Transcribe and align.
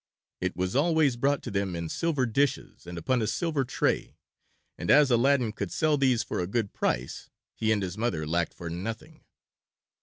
It 0.39 0.55
was 0.55 0.75
always 0.75 1.15
brought 1.15 1.43
to 1.43 1.51
them 1.51 1.75
in 1.75 1.87
silver 1.87 2.25
dishes 2.25 2.87
and 2.87 2.97
upon 2.97 3.21
a 3.21 3.27
silver 3.27 3.63
tray, 3.63 4.17
and 4.75 4.89
as 4.89 5.11
Aladdin 5.11 5.51
could 5.51 5.71
sell 5.71 5.95
these 5.95 6.23
for 6.23 6.39
a 6.39 6.47
good 6.47 6.73
price 6.73 7.29
he 7.53 7.71
and 7.71 7.83
his 7.83 7.99
mother 7.99 8.25
lacked 8.25 8.55
for 8.55 8.67
nothing. 8.71 9.23